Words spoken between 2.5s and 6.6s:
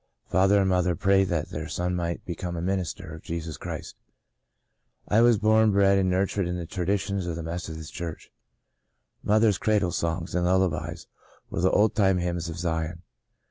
a minister of Jesus Christ. I was born, bred and nurtured in